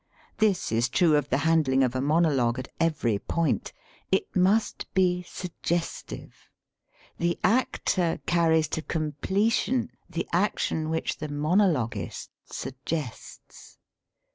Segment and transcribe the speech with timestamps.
[0.39, 3.71] This is true of the handling of a monologue at ev ery point.
[4.11, 6.49] It must be suggestive.
[7.19, 13.77] The actor carries to completion the action which the monologuist suggests.